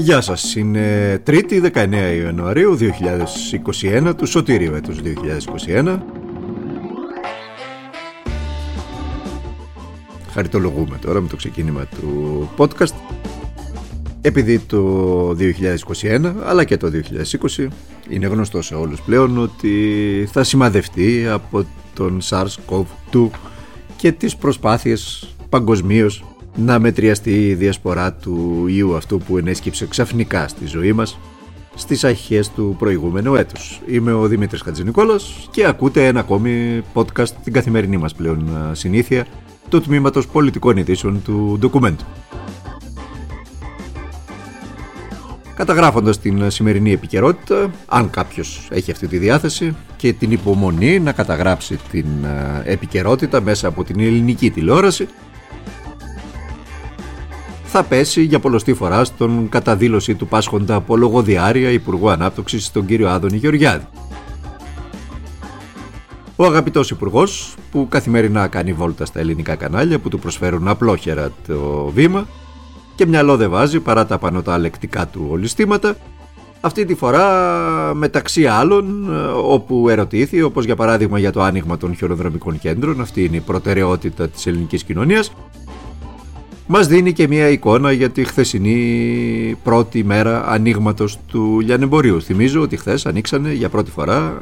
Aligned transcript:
Γεια 0.00 0.20
σας, 0.20 0.54
είναι 0.54 1.22
3η 1.26 1.70
19 1.72 1.88
Ιανουαρίου 2.22 2.78
2021 4.06 4.12
του 4.16 4.26
Σωτήριου 4.26 4.74
έτους 4.74 4.98
2021 5.66 5.98
Χαριτολογούμε 10.32 10.98
τώρα 11.00 11.20
με 11.20 11.28
το 11.28 11.36
ξεκίνημα 11.36 11.86
του 12.00 12.48
podcast. 12.56 12.94
Επειδή 14.20 14.58
το 14.58 15.36
2021 16.02 16.32
αλλά 16.44 16.64
και 16.64 16.76
το 16.76 16.90
2020 17.56 17.66
είναι 18.08 18.26
γνωστό 18.26 18.62
σε 18.62 18.74
όλους 18.74 19.00
πλέον 19.00 19.38
ότι 19.38 20.28
θα 20.32 20.44
σημαδευτεί 20.44 21.26
από 21.28 21.66
τον 21.94 22.20
SARS-CoV-2 22.22 23.28
και 23.96 24.12
τις 24.12 24.36
προσπάθειες 24.36 25.34
παγκοσμίως 25.48 26.24
να 26.56 26.78
μετριαστεί 26.78 27.48
η 27.48 27.54
διασπορά 27.54 28.12
του 28.12 28.64
ιού 28.66 28.96
αυτού 28.96 29.18
που 29.18 29.38
ενέσκυψε 29.38 29.86
ξαφνικά 29.86 30.48
στη 30.48 30.66
ζωή 30.66 30.92
μας 30.92 31.18
στις 31.74 32.04
αρχές 32.04 32.50
του 32.50 32.76
προηγούμενου 32.78 33.34
έτους. 33.34 33.80
Είμαι 33.86 34.12
ο 34.12 34.26
Δημήτρης 34.26 34.60
Χατζηνικόλας 34.60 35.48
και 35.50 35.66
ακούτε 35.66 36.06
ένα 36.06 36.20
ακόμη 36.20 36.82
podcast 36.94 37.28
την 37.44 37.52
καθημερινή 37.52 37.96
μας 37.96 38.14
πλέον 38.14 38.48
συνήθεια 38.72 39.26
του 39.68 39.80
Τμήματος 39.80 40.26
Πολιτικών 40.26 40.76
Ειδήσεων 40.76 41.22
του 41.24 41.56
ντοκουμέντου. 41.58 42.04
Καταγράφοντας 45.54 46.18
την 46.18 46.50
σημερινή 46.50 46.92
επικαιρότητα, 46.92 47.70
αν 47.86 48.10
κάποιος 48.10 48.68
έχει 48.70 48.90
αυτή 48.90 49.06
τη 49.06 49.18
διάθεση 49.18 49.76
και 49.96 50.12
την 50.12 50.30
υπομονή 50.30 51.00
να 51.00 51.12
καταγράψει 51.12 51.78
την 51.90 52.06
επικαιρότητα 52.64 53.40
μέσα 53.40 53.68
από 53.68 53.84
την 53.84 54.00
ελληνική 54.00 54.50
τηλεόραση, 54.50 55.08
θα 57.72 57.82
πέσει 57.82 58.22
για 58.22 58.40
πολλωστή 58.40 58.74
φορά 58.74 59.04
στον 59.04 59.48
καταδήλωση 59.48 60.14
του 60.14 60.26
Πάσχοντα 60.26 60.74
από 60.74 60.96
λογοδιάρια 60.96 61.70
Υπουργού 61.70 62.10
Ανάπτυξης 62.10 62.70
τον 62.70 62.86
κύριο 62.86 63.08
Άδωνη 63.08 63.36
Γεωργιάδη. 63.36 63.86
Ο 66.36 66.44
αγαπητός 66.44 66.90
υπουργός 66.90 67.54
που 67.70 67.86
καθημερινά 67.88 68.46
κάνει 68.46 68.72
βόλτα 68.72 69.04
στα 69.04 69.20
ελληνικά 69.20 69.54
κανάλια 69.54 69.98
που 69.98 70.08
του 70.08 70.18
προσφέρουν 70.18 70.68
απλόχερα 70.68 71.32
το 71.46 71.90
βήμα 71.94 72.26
και 72.94 73.06
μυαλό 73.06 73.36
δεν 73.36 73.50
βάζει 73.50 73.80
παρά 73.80 74.06
τα 74.06 74.18
πανωτά 74.18 74.58
λεκτικά 74.58 75.06
του 75.06 75.26
ολιστήματα 75.30 75.96
αυτή 76.60 76.84
τη 76.84 76.94
φορά 76.94 77.24
μεταξύ 77.94 78.46
άλλων 78.46 79.08
όπου 79.44 79.88
ερωτήθη 79.88 80.42
όπως 80.42 80.64
για 80.64 80.76
παράδειγμα 80.76 81.18
για 81.18 81.32
το 81.32 81.42
άνοιγμα 81.42 81.76
των 81.76 81.94
χειροδρομικών 81.94 82.58
κέντρων 82.58 83.00
αυτή 83.00 83.24
είναι 83.24 83.36
η 83.36 83.40
προτεραιότητα 83.40 84.28
της 84.28 84.46
ελληνικής 84.46 84.84
κοινωνίας 84.84 85.32
μας 86.72 86.86
δίνει 86.86 87.12
και 87.12 87.28
μια 87.28 87.48
εικόνα 87.48 87.92
για 87.92 88.10
τη 88.10 88.24
χθεσινή 88.24 89.56
πρώτη 89.62 90.04
μέρα 90.04 90.44
ανοίγματος 90.48 91.18
του 91.28 91.60
λιανεμπορίου. 91.60 92.22
Θυμίζω 92.22 92.60
ότι 92.60 92.76
χθες 92.76 93.06
ανοίξανε 93.06 93.52
για 93.52 93.68
πρώτη 93.68 93.90
φορά 93.90 94.38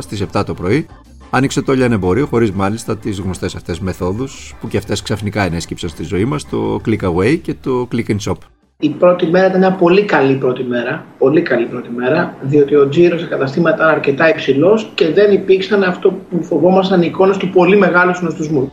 στις 0.00 0.24
7 0.32 0.42
το 0.46 0.54
πρωί 0.54 0.86
Άνοιξε 1.30 1.62
το 1.62 1.72
λιανεμπόριο 1.72 2.26
χωρίς 2.26 2.52
μάλιστα 2.52 2.96
τις 2.96 3.18
γνωστές 3.20 3.54
αυτές 3.54 3.80
μεθόδους 3.80 4.54
που 4.60 4.68
και 4.68 4.76
αυτές 4.76 5.02
ξαφνικά 5.02 5.42
ενέσκυψαν 5.42 5.88
στη 5.88 6.04
ζωή 6.04 6.24
μας, 6.24 6.48
το 6.48 6.80
click 6.86 7.00
away 7.00 7.38
και 7.42 7.54
το 7.62 7.88
click 7.92 8.10
and 8.10 8.18
shop. 8.26 8.36
Η 8.78 8.88
πρώτη 8.88 9.26
μέρα 9.26 9.46
ήταν 9.46 9.58
μια 9.58 9.72
πολύ 9.72 10.04
καλή 10.04 10.34
πρώτη 10.34 10.64
μέρα, 10.64 11.04
πολύ 11.18 11.42
καλή 11.42 11.66
πρώτη 11.66 11.88
μέρα, 11.96 12.36
διότι 12.40 12.74
ο 12.74 12.88
τζίρος 12.88 13.20
στα 13.20 13.28
καταστήματα 13.28 13.74
ήταν 13.74 13.88
αρκετά 13.88 14.28
υψηλός 14.28 14.90
και 14.94 15.12
δεν 15.12 15.32
υπήρξαν 15.32 15.82
αυτό 15.82 16.18
που 16.30 16.42
φοβόμασταν 16.42 17.02
οι 17.02 17.06
εικόνες 17.08 17.36
του 17.36 17.50
πολύ 17.50 17.76
μεγάλου 17.76 18.14
συνοστισμού. 18.14 18.72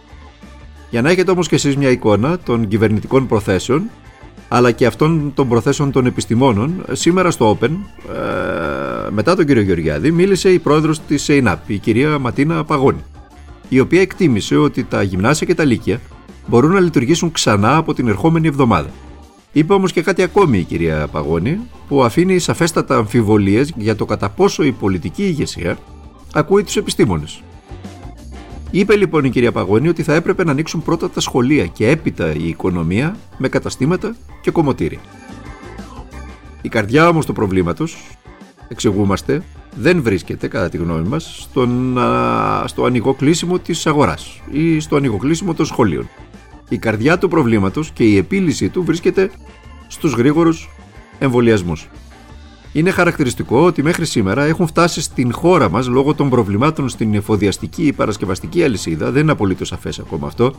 Για 0.91 1.01
να 1.01 1.09
έχετε 1.09 1.31
όμως 1.31 1.47
και 1.47 1.55
εσείς 1.55 1.75
μια 1.75 1.89
εικόνα 1.89 2.39
των 2.39 2.67
κυβερνητικών 2.67 3.27
προθέσεων 3.27 3.89
αλλά 4.53 4.71
και 4.71 4.85
αυτών 4.85 5.31
των 5.33 5.47
προθέσεων 5.47 5.91
των 5.91 6.05
επιστημόνων, 6.05 6.85
σήμερα 6.91 7.31
στο 7.31 7.57
Open, 7.57 7.69
ε, 7.69 9.09
μετά 9.09 9.35
τον 9.35 9.45
κύριο 9.45 9.61
Γεωργιάδη, 9.61 10.11
μίλησε 10.11 10.49
η 10.49 10.59
πρόεδρος 10.59 10.99
της 10.99 11.27
ΕΙΝΑΠ, 11.27 11.69
η 11.69 11.77
κυρία 11.77 12.19
Ματίνα 12.19 12.63
Παγώνη, 12.63 13.03
η 13.69 13.79
οποία 13.79 14.01
εκτίμησε 14.01 14.57
ότι 14.57 14.83
τα 14.83 15.01
γυμνάσια 15.01 15.47
και 15.47 15.55
τα 15.55 15.63
λύκεια 15.63 15.99
μπορούν 16.47 16.71
να 16.71 16.79
λειτουργήσουν 16.79 17.31
ξανά 17.31 17.75
από 17.75 17.93
την 17.93 18.07
ερχόμενη 18.07 18.47
εβδομάδα. 18.47 18.89
Είπε 19.51 19.73
όμως 19.73 19.91
και 19.91 20.01
κάτι 20.01 20.21
ακόμη 20.21 20.57
η 20.57 20.63
κυρία 20.63 21.07
Παγώνη, 21.11 21.59
που 21.87 22.03
αφήνει 22.03 22.39
σαφέστατα 22.39 22.97
αμφιβολίες 22.97 23.73
για 23.75 23.95
το 23.95 24.05
κατά 24.05 24.29
πόσο 24.29 24.63
η 24.63 24.71
πολιτική 24.71 25.23
ηγεσία 25.23 25.77
ακούει 26.33 26.63
τους 26.63 26.75
επιστήμονες. 26.75 27.41
Είπε 28.71 28.95
λοιπόν 28.95 29.25
η 29.25 29.29
κυρία 29.29 29.51
Παγώνη 29.51 29.87
ότι 29.87 30.03
θα 30.03 30.13
έπρεπε 30.13 30.43
να 30.43 30.51
ανοίξουν 30.51 30.83
πρώτα 30.83 31.09
τα 31.09 31.19
σχολεία 31.19 31.65
και 31.65 31.89
έπειτα 31.89 32.33
η 32.33 32.47
οικονομία 32.47 33.15
με 33.37 33.49
καταστήματα 33.49 34.15
και 34.41 34.51
κομμωτήρια. 34.51 34.99
Η 36.61 36.69
καρδιά 36.69 37.07
όμως 37.07 37.25
του 37.25 37.33
προβλήματος, 37.33 37.97
εξηγούμαστε, 38.67 39.43
δεν 39.75 40.01
βρίσκεται 40.01 40.47
κατά 40.47 40.69
τη 40.69 40.77
γνώμη 40.77 41.07
μας 41.07 41.37
στον, 41.41 41.97
στο 42.65 42.85
ανοιγό 42.85 43.13
κλείσιμο 43.13 43.59
της 43.59 43.87
αγοράς 43.87 44.41
ή 44.51 44.79
στο 44.79 44.95
ανοιγό 44.95 45.17
κλείσιμο 45.17 45.53
των 45.53 45.65
σχολείων. 45.65 46.09
Η 46.69 46.77
καρδιά 46.77 47.17
του 47.17 47.29
προβλήματος 47.29 47.91
και 47.91 48.03
η 48.03 48.17
επίλυση 48.17 48.69
του 48.69 48.83
βρίσκεται 48.83 49.31
στους 49.87 50.13
γρήγορους 50.13 50.69
εμβολιασμούς. 51.19 51.89
Είναι 52.73 52.91
χαρακτηριστικό 52.91 53.65
ότι 53.65 53.83
μέχρι 53.83 54.05
σήμερα 54.05 54.43
έχουν 54.43 54.67
φτάσει 54.67 55.01
στην 55.01 55.33
χώρα 55.33 55.69
μας 55.69 55.87
λόγω 55.87 56.13
των 56.13 56.29
προβλημάτων 56.29 56.89
στην 56.89 57.13
εφοδιαστική 57.13 57.85
ή 57.85 57.93
παρασκευαστική 57.93 58.63
αλυσίδα, 58.63 59.11
δεν 59.11 59.21
είναι 59.21 59.31
απολύτως 59.31 59.67
σαφές 59.67 59.99
ακόμα 59.99 60.27
αυτό, 60.27 60.53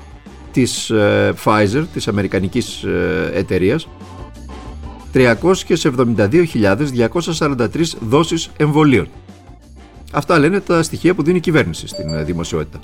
της 0.52 0.90
ε, 0.90 1.34
Pfizer, 1.44 1.84
της 1.92 2.08
αμερικανικής 2.08 2.82
ε, 2.82 3.30
εταιρείας, 3.34 3.88
372.243 5.14 7.66
δόσεις 8.00 8.50
εμβολίων. 8.56 9.08
Αυτά 10.12 10.38
λένε 10.38 10.60
τα 10.60 10.82
στοιχεία 10.82 11.14
που 11.14 11.22
δίνει 11.22 11.36
η 11.36 11.40
κυβέρνηση 11.40 11.86
στην 11.86 12.08
ε, 12.08 12.24
δημοσιότητα. 12.24 12.80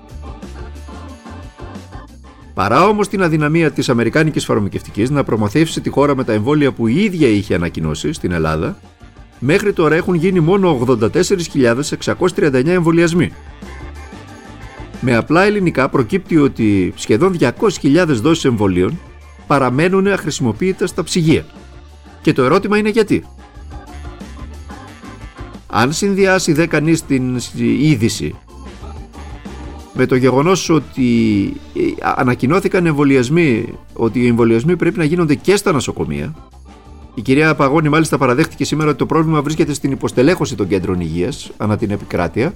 Παρά 2.55 2.87
όμως 2.87 3.09
την 3.09 3.23
αδυναμία 3.23 3.71
της 3.71 3.89
Αμερικάνικης 3.89 4.45
φαρμακευτικής 4.45 5.11
να 5.11 5.25
προμοθεύσει 5.25 5.81
τη 5.81 5.91
χώρα 5.91 6.17
με 6.17 6.25
τα 6.25 6.33
εμβόλια 6.33 6.73
που 6.73 6.87
η 6.87 7.05
ίδια 7.05 7.29
είχε 7.29 7.55
ανακοινώσει 7.55 8.13
στην 8.13 8.33
Ελλάδα, 8.33 8.77
Μέχρι 9.39 9.73
τώρα 9.73 9.95
έχουν 9.95 10.15
γίνει 10.15 10.41
μόνο 10.41 10.87
84.639 10.87 12.67
εμβολιασμοί. 12.67 13.33
Με 15.01 15.17
απλά 15.17 15.43
ελληνικά 15.43 15.89
προκύπτει 15.89 16.37
ότι 16.37 16.93
σχεδόν 16.97 17.37
200.000 17.41 17.51
δόσεις 18.07 18.45
εμβολίων 18.45 18.99
παραμένουν 19.47 20.07
αχρησιμοποιητά 20.07 20.87
στα 20.87 21.03
ψυγεία. 21.03 21.47
Και 22.21 22.33
το 22.33 22.43
ερώτημα 22.43 22.79
είναι 22.79 22.89
γιατί. 22.89 23.25
Αν 25.67 25.93
συνδυάσει 25.93 26.53
δε 26.53 26.67
κανείς 26.67 27.05
την 27.07 27.41
είδηση 27.81 28.35
με 29.99 30.07
το 30.07 30.17
γεγονός 30.17 30.71
ότι 30.71 31.07
ε, 31.75 31.81
ανακοινώθηκαν 32.01 32.87
εμβολιασμοί, 32.87 33.75
ότι 33.93 34.21
οι 34.21 34.27
εμβολιασμοί 34.27 34.77
πρέπει 34.77 34.99
να 34.99 35.05
γίνονται 35.05 35.35
και 35.35 35.57
στα 35.57 35.73
νοσοκομεία, 35.73 36.35
η 37.19 37.23
κυρία 37.23 37.55
Παγώνη 37.55 37.89
μάλιστα 37.89 38.19
παραδέχτηκε 38.19 38.65
σήμερα 38.65 38.89
ότι 38.89 38.99
το 38.99 39.07
πρόβλημα 39.07 39.43
βρίσκεται 39.43 39.73
στην 39.73 39.93
υποστελέχωση 39.93 40.55
των 40.55 40.69
κέντρων 40.69 41.01
υγείας 41.01 41.51
ανά 41.57 41.77
την 41.77 41.91
επικράτεια. 41.91 42.55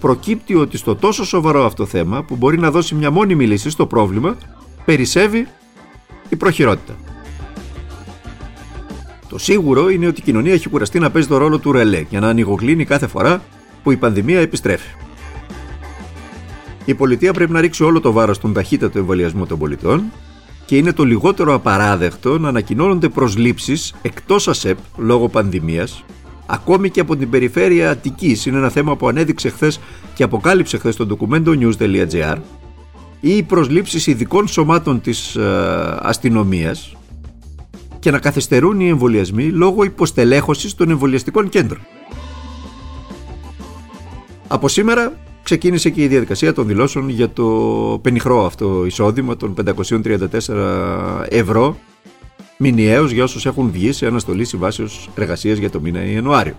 Προκύπτει 0.00 0.54
ότι 0.54 0.76
στο 0.76 0.96
τόσο 0.96 1.24
σοβαρό 1.24 1.64
αυτό 1.64 1.86
θέμα, 1.86 2.22
που 2.22 2.36
μπορεί 2.36 2.58
να 2.58 2.70
δώσει 2.70 2.94
μια 2.94 3.10
μόνιμη 3.10 3.46
λύση 3.46 3.70
στο 3.70 3.86
πρόβλημα, 3.86 4.36
περισσεύει 4.84 5.46
η 6.28 6.36
προχειρότητα. 6.36 6.94
Το 9.28 9.38
σίγουρο 9.38 9.88
είναι 9.88 10.06
ότι 10.06 10.20
η 10.20 10.24
κοινωνία 10.24 10.52
έχει 10.52 10.68
κουραστεί 10.68 10.98
να 10.98 11.10
παίζει 11.10 11.28
το 11.28 11.36
ρόλο 11.36 11.58
του 11.58 11.72
ρελέ 11.72 12.04
για 12.08 12.20
να 12.20 12.28
ανοιγοκλίνει 12.28 12.84
κάθε 12.84 13.06
φορά 13.06 13.42
που 13.82 13.90
η 13.90 13.96
πανδημία 13.96 14.40
επιστρέφει. 14.40 14.94
Η 16.84 16.94
πολιτεία 16.94 17.32
πρέπει 17.32 17.52
να 17.52 17.60
ρίξει 17.60 17.84
όλο 17.84 18.00
το 18.00 18.12
βάρος 18.12 18.36
στον 18.36 18.52
ταχύτατο 18.52 18.98
εμβολιασμό 18.98 19.46
των 19.46 19.58
πολιτών 19.58 20.02
και 20.66 20.76
είναι 20.76 20.92
το 20.92 21.04
λιγότερο 21.04 21.54
απαράδεκτο 21.54 22.38
να 22.38 22.48
ανακοινώνονται 22.48 23.08
προσλήψεις 23.08 23.94
εκτός 24.02 24.48
ΑΣΕΠ 24.48 24.78
λόγω 24.96 25.28
πανδημίας 25.28 26.04
ακόμη 26.46 26.90
και 26.90 27.00
από 27.00 27.16
την 27.16 27.30
περιφέρεια 27.30 27.90
Αττικής 27.90 28.46
είναι 28.46 28.56
ένα 28.56 28.68
θέμα 28.68 28.96
που 28.96 29.08
ανέδειξε 29.08 29.48
χθες 29.48 29.80
και 30.14 30.22
αποκάλυψε 30.22 30.78
χθες 30.78 30.94
στο 30.94 31.06
ντοκουμέντο 31.06 31.52
news.gr 31.60 32.36
ή 33.20 33.36
οι 33.36 33.42
προσλήψεις 33.42 34.06
ειδικών 34.06 34.48
σωμάτων 34.48 35.00
της 35.00 35.36
ε, 35.36 35.98
αστυνομίας 36.00 36.96
και 37.98 38.10
να 38.10 38.18
καθυστερούν 38.18 38.80
οι 38.80 38.88
εμβολιασμοί 38.88 39.44
λόγω 39.44 39.84
υποστελέχωσης 39.84 40.74
των 40.74 40.90
εμβολιαστικών 40.90 41.48
κέντρων. 41.48 41.80
Από 44.48 44.68
σήμερα 44.68 45.12
ξεκίνησε 45.44 45.90
και 45.90 46.02
η 46.02 46.06
διαδικασία 46.06 46.52
των 46.52 46.66
δηλώσεων 46.66 47.08
για 47.08 47.30
το 47.30 47.44
πενιχρό 48.02 48.44
αυτό 48.46 48.86
εισόδημα 48.86 49.36
των 49.36 49.54
534 49.64 51.24
ευρώ 51.28 51.76
μηνιαίως 52.58 53.10
για 53.10 53.24
όσους 53.24 53.46
έχουν 53.46 53.70
βγει 53.70 53.92
σε 53.92 54.06
αναστολή 54.06 54.44
συμβάσεως 54.44 55.10
εργασίας 55.14 55.58
για 55.58 55.70
το 55.70 55.80
μήνα 55.80 56.04
Ιανουάριο 56.04 56.54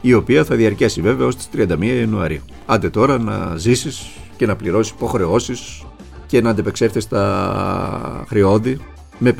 η 0.00 0.14
οποία 0.14 0.44
θα 0.44 0.54
διαρκέσει 0.54 1.00
βέβαια 1.00 1.26
ως 1.26 1.36
τις 1.36 1.48
31 1.56 1.82
Ιανουαρίου. 1.82 2.42
Άντε 2.66 2.90
τώρα 2.90 3.18
να 3.18 3.56
ζήσεις 3.56 4.10
και 4.36 4.46
να 4.46 4.56
πληρώσεις 4.56 4.92
υποχρεώσεις 4.92 5.82
και 6.26 6.40
να 6.40 6.50
αντεπεξέλθεις 6.50 7.02
στα 7.02 8.24
χρεώδη 8.28 8.78
με 9.18 9.34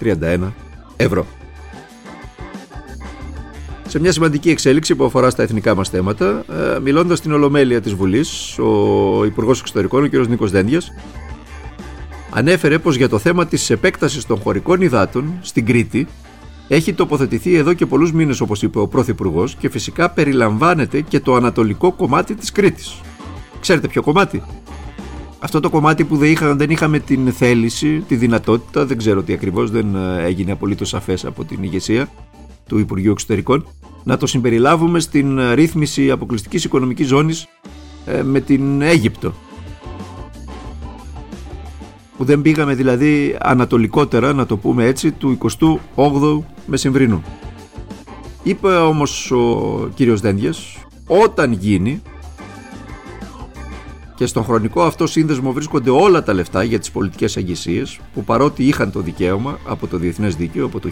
531 0.00 0.52
ευρώ. 0.96 1.26
Σε 3.96 4.02
μια 4.02 4.12
σημαντική 4.12 4.50
εξέλιξη 4.50 4.94
που 4.94 5.04
αφορά 5.04 5.30
στα 5.30 5.42
εθνικά 5.42 5.74
μας 5.74 5.88
θέματα, 5.88 6.44
ε, 6.76 6.78
μιλώντας 6.80 7.18
στην 7.18 7.32
Ολομέλεια 7.32 7.80
της 7.80 7.94
Βουλής, 7.94 8.58
ο 8.58 9.24
Υπουργός 9.24 9.60
Εξωτερικών, 9.60 10.04
ο 10.04 10.08
κ. 10.08 10.14
Νίκος 10.28 10.50
Δένδιας, 10.50 10.92
ανέφερε 12.30 12.78
πως 12.78 12.96
για 12.96 13.08
το 13.08 13.18
θέμα 13.18 13.46
της 13.46 13.70
επέκτασης 13.70 14.26
των 14.26 14.40
χωρικών 14.40 14.80
υδάτων 14.80 15.32
στην 15.40 15.66
Κρήτη 15.66 16.06
έχει 16.68 16.92
τοποθετηθεί 16.92 17.54
εδώ 17.54 17.72
και 17.72 17.86
πολλούς 17.86 18.12
μήνες, 18.12 18.40
όπως 18.40 18.62
είπε 18.62 18.78
ο 18.78 18.86
Πρωθυπουργός, 18.86 19.54
και 19.54 19.68
φυσικά 19.68 20.10
περιλαμβάνεται 20.10 21.00
και 21.00 21.20
το 21.20 21.34
ανατολικό 21.34 21.92
κομμάτι 21.92 22.34
της 22.34 22.52
Κρήτης. 22.52 23.00
Ξέρετε 23.60 23.88
ποιο 23.88 24.02
κομμάτι; 24.02 24.42
Αυτό 25.38 25.60
το 25.60 25.70
κομμάτι 25.70 26.04
που 26.04 26.16
δεν, 26.16 26.30
είχα, 26.30 26.54
δεν 26.54 26.70
είχαμε 26.70 26.98
την 26.98 27.32
θέληση, 27.32 28.04
τη 28.08 28.16
δυνατότητα, 28.16 28.86
δεν 28.86 28.96
ξέρω 28.96 29.22
τι 29.22 29.32
ακριβώς, 29.32 29.70
δεν 29.70 29.94
ε, 29.94 30.24
έγινε 30.24 30.52
απολύτως 30.52 30.88
σαφές 30.88 31.24
από 31.24 31.44
την 31.44 31.62
ηγεσία 31.62 32.08
του 32.68 32.78
Υπουργείου 32.78 33.10
Εξωτερικών, 33.10 33.66
να 34.06 34.16
το 34.16 34.26
συμπεριλάβουμε 34.26 35.00
στην 35.00 35.38
ε, 35.38 35.54
ρύθμιση 35.54 36.10
αποκλειστικής 36.10 36.64
οικονομικής 36.64 37.06
ζώνης 37.06 37.46
ε, 38.06 38.22
με 38.22 38.40
την 38.40 38.82
Αίγυπτο. 38.82 39.34
Που 42.16 42.24
δεν 42.24 42.42
πήγαμε 42.42 42.74
δηλαδή 42.74 43.36
ανατολικότερα, 43.40 44.32
να 44.32 44.46
το 44.46 44.56
πούμε 44.56 44.84
έτσι, 44.84 45.12
του 45.12 45.38
28ου 45.96 46.42
Μεσημβρινού. 46.66 47.22
Είπε 48.42 48.68
όμως 48.68 49.30
ο 49.30 49.88
κύριος 49.94 50.20
Δένδιας, 50.20 50.76
όταν 51.06 51.52
γίνει 51.52 52.02
και 54.14 54.26
στον 54.26 54.44
χρονικό 54.44 54.82
αυτό 54.82 55.06
σύνδεσμο 55.06 55.52
βρίσκονται 55.52 55.90
όλα 55.90 56.22
τα 56.22 56.34
λεφτά 56.34 56.62
για 56.62 56.78
τις 56.78 56.90
πολιτικές 56.90 57.36
αγγισίες 57.36 58.00
που 58.14 58.24
παρότι 58.24 58.64
είχαν 58.64 58.92
το 58.92 59.00
δικαίωμα 59.00 59.58
από 59.66 59.86
το 59.86 59.96
Διεθνές 59.96 60.36
Δίκαιο 60.36 60.64
από 60.64 60.80
το 60.80 60.90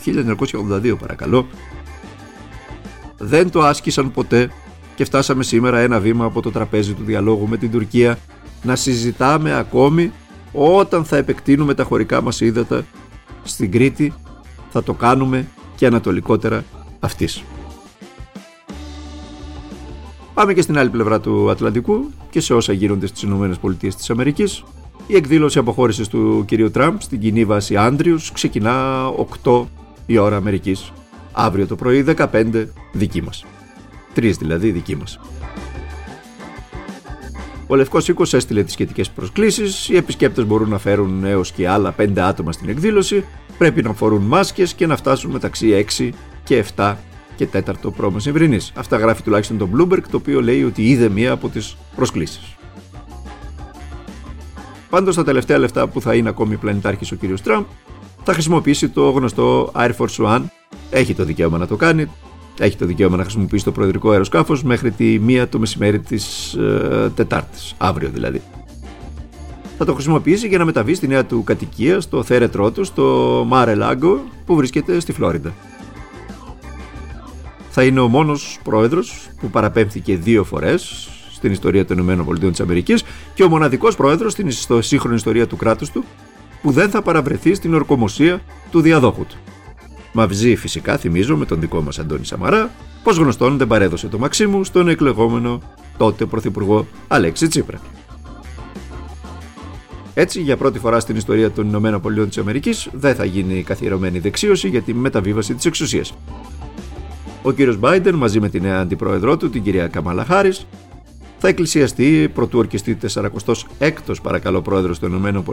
1982 0.70 0.98
παρακαλώ 0.98 1.46
δεν 3.24 3.50
το 3.50 3.60
άσκησαν 3.60 4.12
ποτέ 4.12 4.50
και 4.94 5.04
φτάσαμε 5.04 5.42
σήμερα 5.42 5.78
ένα 5.78 6.00
βήμα 6.00 6.24
από 6.24 6.42
το 6.42 6.50
τραπέζι 6.50 6.92
του 6.92 7.04
διαλόγου 7.04 7.48
με 7.48 7.56
την 7.56 7.70
Τουρκία 7.70 8.18
να 8.62 8.76
συζητάμε 8.76 9.54
ακόμη 9.54 10.12
όταν 10.52 11.04
θα 11.04 11.16
επεκτείνουμε 11.16 11.74
τα 11.74 11.84
χωρικά 11.84 12.22
μας 12.22 12.40
ύδατα 12.40 12.84
στην 13.42 13.70
Κρήτη 13.70 14.12
θα 14.70 14.82
το 14.82 14.92
κάνουμε 14.92 15.46
και 15.74 15.86
ανατολικότερα 15.86 16.64
αυτής. 17.00 17.42
Πάμε 20.34 20.54
και 20.54 20.62
στην 20.62 20.78
άλλη 20.78 20.90
πλευρά 20.90 21.20
του 21.20 21.50
Ατλαντικού 21.50 22.10
και 22.30 22.40
σε 22.40 22.54
όσα 22.54 22.72
γίνονται 22.72 23.06
στις 23.06 23.22
Ηνωμένες 23.22 23.58
Πολιτείες 23.58 23.96
της 23.96 24.10
Αμερικής. 24.10 24.64
Η 25.06 25.16
εκδήλωση 25.16 25.58
αποχώρησης 25.58 26.08
του 26.08 26.44
κ. 26.46 26.70
Τραμπ 26.70 27.00
στην 27.00 27.20
κοινή 27.20 27.44
βάση 27.44 27.76
Άντριους 27.76 28.32
ξεκινά 28.32 29.06
8 29.42 29.64
η 30.06 30.18
ώρα 30.18 30.36
Αμερικής. 30.36 30.92
Αύριο 31.36 31.66
το 31.66 31.76
πρωί 31.76 32.02
15 32.02 32.66
δική 32.92 33.22
μας. 33.22 33.44
Τρεις 34.14 34.36
δηλαδή 34.36 34.70
δική 34.70 34.96
μας. 34.96 35.20
Ο 37.66 37.74
Λευκός 37.74 38.08
Οίκος 38.08 38.34
έστειλε 38.34 38.62
τις 38.62 38.72
σχετικές 38.72 39.10
προσκλήσεις. 39.10 39.88
Οι 39.88 39.96
επισκέπτες 39.96 40.46
μπορούν 40.46 40.68
να 40.68 40.78
φέρουν 40.78 41.24
έως 41.24 41.52
και 41.52 41.68
άλλα 41.68 41.92
5 41.92 42.22
άτομα 42.22 42.52
στην 42.52 42.68
εκδήλωση. 42.68 43.24
Πρέπει 43.58 43.82
να 43.82 43.92
φορούν 43.92 44.22
μάσκες 44.22 44.74
και 44.74 44.86
να 44.86 44.96
φτάσουν 44.96 45.30
μεταξύ 45.30 45.86
6 45.98 46.10
και 46.44 46.64
7 46.76 46.94
και 47.36 47.48
4 47.52 47.60
π.μ. 47.96 48.56
Αυτά 48.74 48.96
γράφει 48.96 49.22
τουλάχιστον 49.22 49.58
το 49.58 49.68
Bloomberg, 49.76 50.02
το 50.10 50.16
οποίο 50.16 50.42
λέει 50.42 50.64
ότι 50.64 50.90
είδε 50.90 51.08
μία 51.08 51.32
από 51.32 51.48
τις 51.48 51.76
προσκλήσεις. 51.96 52.56
Πάντως, 54.90 55.14
τα 55.14 55.24
τελευταία 55.24 55.58
λεφτά 55.58 55.88
που 55.88 56.00
θα 56.00 56.14
είναι 56.14 56.28
ακόμη 56.28 56.56
πλανητάρχης 56.56 57.12
ο 57.12 57.16
κ. 57.16 57.40
Τραμπ, 57.42 57.64
θα 58.24 58.32
χρησιμοποιήσει 58.32 58.88
το 58.88 59.10
γνωστό 59.10 59.72
Air 59.74 59.90
Force 59.98 60.26
One. 60.26 60.42
Έχει 60.94 61.14
το 61.14 61.24
δικαίωμα 61.24 61.58
να 61.58 61.66
το 61.66 61.76
κάνει. 61.76 62.10
Έχει 62.58 62.76
το 62.76 62.86
δικαίωμα 62.86 63.16
να 63.16 63.22
χρησιμοποιήσει 63.22 63.64
το 63.64 63.72
προεδρικό 63.72 64.10
αεροσκάφος 64.10 64.62
μέχρι 64.62 64.90
τη 64.90 65.18
μία 65.18 65.48
το 65.48 65.58
μεσημέρι 65.58 66.00
της 66.00 66.54
ε, 66.54 67.10
Τετάρτης, 67.14 67.74
αύριο 67.78 68.10
δηλαδή. 68.12 68.42
Θα 69.78 69.84
το 69.84 69.94
χρησιμοποιήσει 69.94 70.48
για 70.48 70.58
να 70.58 70.64
μεταβεί 70.64 70.94
στη 70.94 71.06
νέα 71.06 71.24
του 71.24 71.44
κατοικία, 71.44 72.00
στο 72.00 72.22
θέρετρό 72.22 72.70
του, 72.70 72.84
στο 72.84 73.46
Mare 73.52 73.76
Lago, 73.78 74.18
που 74.46 74.56
βρίσκεται 74.56 75.00
στη 75.00 75.12
Φλόριντα 75.12 75.52
θα 77.76 77.84
είναι 77.84 78.00
ο 78.00 78.08
μόνος 78.08 78.58
πρόεδρος 78.62 79.28
που 79.40 79.50
παραπέμφθηκε 79.50 80.16
δύο 80.16 80.44
φορές 80.44 81.08
στην 81.32 81.52
ιστορία 81.52 81.84
των 81.84 81.98
ΗΠΑ 81.98 82.98
και 83.34 83.42
ο 83.42 83.48
μοναδικός 83.48 83.96
πρόεδρος 83.96 84.32
στην 84.32 84.48
σύγχρονη 84.80 85.14
ιστορία 85.14 85.46
του 85.46 85.56
κράτους 85.56 85.90
του 85.90 86.04
που 86.62 86.70
δεν 86.70 86.90
θα 86.90 87.02
παραβρεθεί 87.02 87.54
στην 87.54 87.74
ορκομοσία 87.74 88.40
του 88.70 88.80
διαδόχου 88.80 89.26
του. 89.26 89.36
Μαυζή 90.16 90.56
φυσικά 90.56 90.96
θυμίζω 90.96 91.36
με 91.36 91.44
τον 91.44 91.60
δικό 91.60 91.80
μας 91.80 91.98
Αντώνη 91.98 92.24
Σαμαρά 92.24 92.70
πως 93.02 93.16
γνωστόν 93.16 93.58
δεν 93.58 93.66
παρέδωσε 93.66 94.08
το 94.08 94.18
Μαξίμου 94.18 94.64
στον 94.64 94.88
εκλεγόμενο 94.88 95.62
τότε 95.96 96.24
πρωθυπουργό 96.24 96.86
Αλέξη 97.08 97.48
Τσίπρα. 97.48 97.80
Έτσι, 100.14 100.40
για 100.40 100.56
πρώτη 100.56 100.78
φορά 100.78 101.00
στην 101.00 101.16
ιστορία 101.16 101.50
των 101.50 101.68
Ηνωμένων 101.68 102.00
Πολιτειών 102.00 102.28
της 102.28 102.38
Αμερικής 102.38 102.88
δεν 102.92 103.14
θα 103.14 103.24
γίνει 103.24 103.62
καθιερωμένη 103.62 104.18
δεξίωση 104.18 104.68
για 104.68 104.82
τη 104.82 104.94
μεταβίβαση 104.94 105.54
της 105.54 105.64
εξουσίας. 105.64 106.14
Ο 107.42 107.52
κύριος 107.52 107.78
Μπάιντερ 107.78 108.14
μαζί 108.14 108.40
με 108.40 108.48
την 108.48 108.62
νέα 108.62 108.80
αντιπρόεδρό 108.80 109.36
του, 109.36 109.50
την 109.50 109.62
κυρία 109.62 109.88
Καμάλα 109.88 110.24
Χάρης, 110.24 110.66
θα 111.38 111.48
εκκλησιαστεί 111.48 112.30
πρωτού 112.34 112.58
ορκιστεί 112.58 112.98
46ος 113.14 114.16
παρακαλώ 114.22 114.62
πρόεδρος 114.62 114.98
των 114.98 115.26
ΗΠΑ 115.26 115.44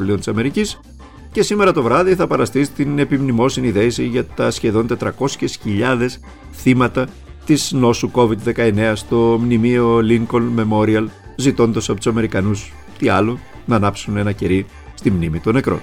και 1.31 1.43
σήμερα 1.43 1.71
το 1.71 1.83
βράδυ 1.83 2.15
θα 2.15 2.27
παραστεί 2.27 2.63
στην 2.63 2.99
επιμνημόσυνη 2.99 3.71
δέηση 3.71 4.05
για 4.05 4.25
τα 4.25 4.51
σχεδόν 4.51 4.87
400.000 4.99 6.07
θύματα 6.51 7.07
της 7.45 7.71
νόσου 7.71 8.11
COVID-19 8.13 8.91
στο 8.95 9.37
μνημείο 9.41 9.99
Lincoln 10.03 10.43
Memorial 10.59 11.05
ζητώντας 11.35 11.89
από 11.89 11.97
τους 11.97 12.07
Αμερικανούς 12.07 12.73
τι 12.97 13.09
άλλο 13.09 13.39
να 13.65 13.75
ανάψουν 13.75 14.17
ένα 14.17 14.31
κερί 14.31 14.65
στη 14.93 15.11
μνήμη 15.11 15.39
των 15.39 15.53
νεκρών. 15.53 15.79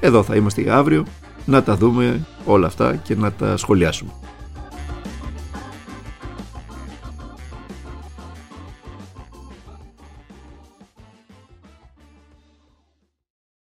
Εδώ 0.00 0.22
θα 0.22 0.36
είμαστε 0.36 0.64
αύριο 0.70 1.04
να 1.44 1.62
τα 1.62 1.76
δούμε 1.76 2.26
όλα 2.44 2.66
αυτά 2.66 2.96
και 2.96 3.14
να 3.14 3.32
τα 3.32 3.56
σχολιάσουμε. 3.56 4.10